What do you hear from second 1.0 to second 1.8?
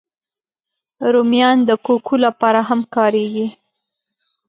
رومیان د